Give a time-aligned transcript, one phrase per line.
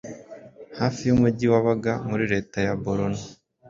[0.79, 3.21] hafi y'umujyi wa Baga muri leta ya Borono,